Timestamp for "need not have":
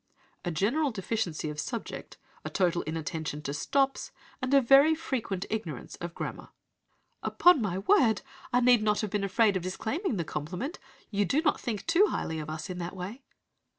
8.61-9.11